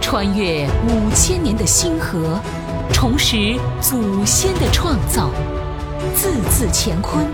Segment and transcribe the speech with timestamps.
[0.00, 2.40] 穿越五千年的星河，
[2.92, 5.30] 重拾祖先的创造，
[6.14, 7.24] 字字乾坤，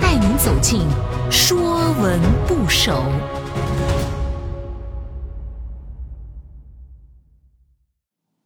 [0.00, 0.80] 带您走进
[1.30, 1.58] 《说
[2.00, 2.92] 文不首》。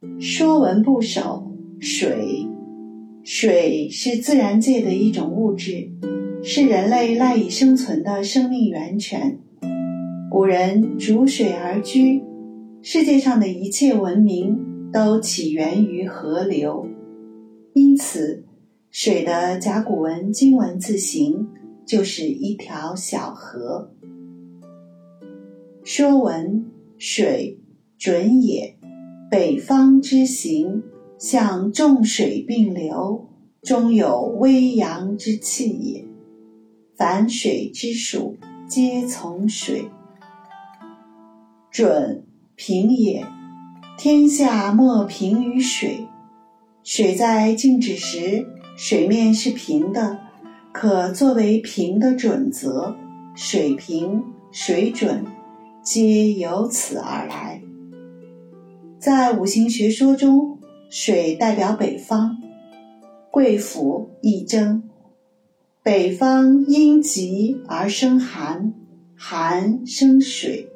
[0.21, 1.49] 《说文不首》
[1.85, 2.45] 水，
[3.23, 5.89] 水是自然界的一种物质，
[6.43, 9.39] 是人类赖以生存的生命源泉。
[10.29, 12.21] 古人逐水而居，
[12.89, 16.87] 世界上的一切文明都起源于河流，
[17.73, 18.45] 因此，
[18.91, 21.49] 水的甲骨文金文字形
[21.85, 23.91] 就是一条小河。
[25.83, 26.65] 说文：
[26.97, 27.59] 水，
[27.97, 28.77] 准也。
[29.29, 30.81] 北方之行，
[31.17, 33.27] 象众水并流，
[33.63, 36.05] 中有微阳之气也。
[36.95, 39.89] 凡水之属，皆从水。
[41.69, 42.23] 准
[42.59, 43.23] 平也，
[43.99, 46.07] 天下莫平于水。
[46.83, 50.17] 水在静止时，水面是平的，
[50.71, 52.95] 可作为平的准则。
[53.35, 55.23] 水平、水准，
[55.83, 57.61] 皆由此而来。
[58.97, 60.57] 在五行学说中，
[60.89, 62.37] 水代表北方，
[63.29, 64.81] 贵府易征，
[65.83, 68.73] 北方因极而生寒，
[69.15, 70.67] 寒生水。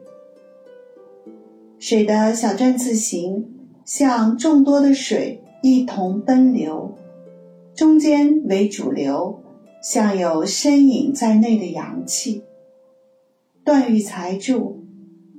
[1.81, 3.43] 水的小篆字形
[3.85, 6.95] 像众多的水一同奔流，
[7.73, 9.41] 中间为主流，
[9.81, 12.43] 像有身影在内的阳气。
[13.63, 14.83] 段玉裁注：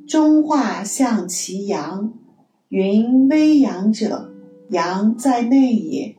[0.09, 2.13] 中化象其阳，
[2.71, 4.33] 云微阳者，
[4.71, 6.17] 阳在内也，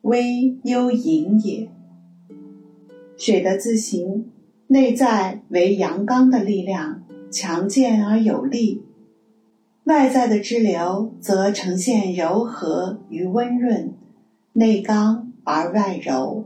[0.00, 1.68] 微幽隐也。
[3.18, 4.30] 水的字形
[4.68, 8.85] 内在为阳刚的力量，强健而有力。
[9.86, 13.94] 外在的支流则呈现柔和与温润，
[14.52, 16.44] 内刚而外柔。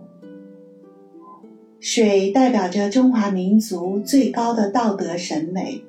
[1.79, 5.83] 水代表着中华民族最高的道德审美。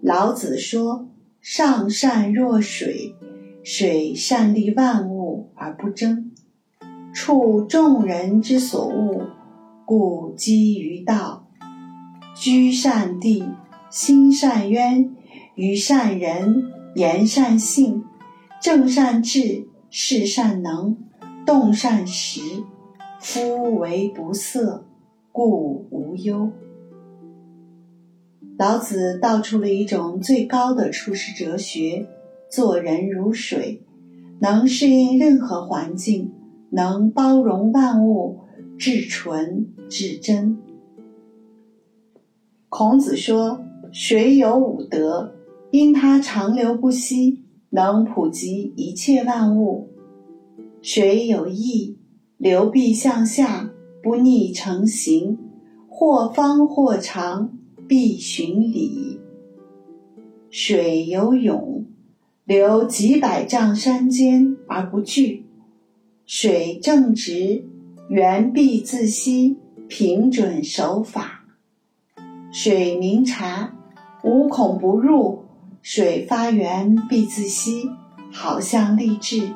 [0.00, 1.08] 老子说
[1.42, 3.16] ：“上善若水，
[3.64, 6.30] 水善利万物而不争，
[7.12, 9.26] 处众人之所恶，
[9.84, 11.48] 故几于道。
[12.36, 13.48] 居善地，
[13.90, 15.10] 心善渊。”
[15.58, 18.04] 与善人，言善信，
[18.62, 20.96] 正善治，事善能，
[21.44, 22.40] 动善时，
[23.18, 24.86] 夫为不色，
[25.32, 26.52] 故无忧。
[28.56, 32.06] 老子道出了一种最高的处世哲学：
[32.48, 33.82] 做人如水，
[34.38, 36.32] 能适应任何环境，
[36.70, 38.38] 能包容万物，
[38.78, 40.56] 至纯至真。
[42.68, 43.60] 孔子说
[43.90, 45.34] ：“水有五德。”
[45.70, 49.90] 因它长流不息，能普及一切万物。
[50.80, 51.98] 水有义，
[52.38, 53.70] 流必向下，
[54.02, 55.38] 不逆成形，
[55.88, 57.50] 或方或长，
[57.86, 59.20] 必循理。
[60.50, 61.84] 水有勇，
[62.46, 65.44] 流几百丈山间而不惧。
[66.24, 67.64] 水正直，
[68.08, 71.44] 源必自息，平准守法。
[72.50, 73.74] 水明察，
[74.24, 75.44] 无孔不入。
[75.82, 77.88] 水发源必自息，
[78.32, 79.54] 好像立志；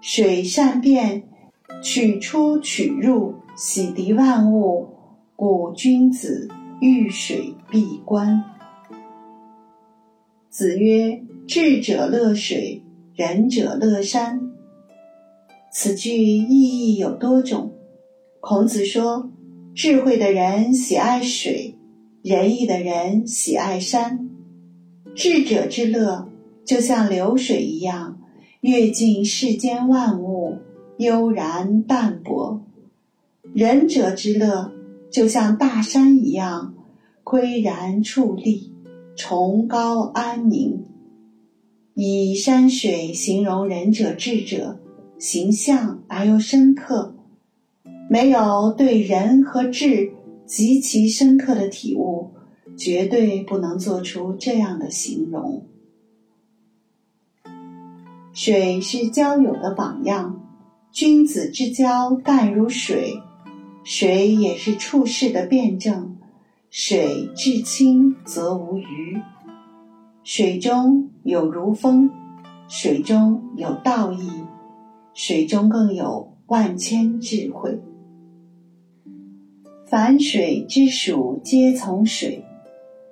[0.00, 1.22] 水善变，
[1.82, 4.88] 取出取入，洗涤万物。
[5.36, 6.48] 故君子
[6.82, 8.44] 遇水必观。
[10.50, 12.82] 子曰：“智者乐水，
[13.14, 14.38] 仁者乐山。”
[15.72, 17.72] 此句意义有多种。
[18.40, 19.30] 孔子说
[19.74, 21.78] ：“智慧的人喜爱水，
[22.22, 24.28] 仁义的人喜爱山。”
[25.22, 26.30] 智者之乐，
[26.64, 28.18] 就像流水一样，
[28.62, 30.56] 阅尽世间万物，
[30.96, 32.62] 悠然淡泊；
[33.52, 34.72] 仁者之乐，
[35.12, 36.72] 就像大山一样，
[37.22, 38.72] 岿然矗立，
[39.14, 40.86] 崇高安宁。
[41.92, 44.80] 以山水形容仁者智者，
[45.18, 47.14] 形象而又深刻。
[48.08, 50.12] 没有对仁和智
[50.46, 52.30] 极其深刻的体悟。
[52.80, 55.66] 绝对不能做出这样的形容。
[58.32, 60.40] 水是交友的榜样，
[60.90, 63.20] 君子之交淡如水。
[63.84, 66.16] 水也是处世的辩证，
[66.70, 69.20] 水至清则无鱼。
[70.24, 72.10] 水中有如风，
[72.66, 74.30] 水中有道义，
[75.12, 77.78] 水中更有万千智慧。
[79.86, 82.44] 凡水之属，皆从水。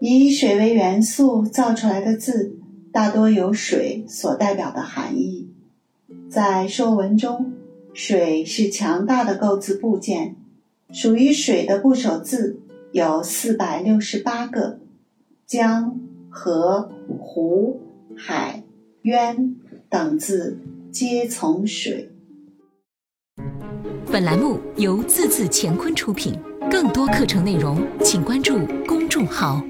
[0.00, 2.56] 以水为元素造出来的字，
[2.92, 5.50] 大多有水所代表的含义。
[6.30, 7.52] 在《说文》中，
[7.94, 10.36] 水是强大的构字部件，
[10.92, 12.60] 属于水的部首字
[12.92, 14.78] 有四百六十八个，
[15.46, 15.98] 江、
[16.30, 17.80] 河、湖、
[18.16, 18.62] 海、
[19.02, 19.56] 渊
[19.88, 20.58] 等字
[20.92, 22.12] 皆从水。
[24.10, 26.38] 本栏目由字字乾坤出品，
[26.70, 29.60] 更多课程内容请关注公众号。